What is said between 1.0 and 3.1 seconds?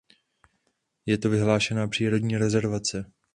Je tu vyhlášena přírodní rezervace.